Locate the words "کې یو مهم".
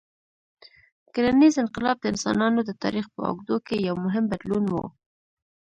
3.67-4.23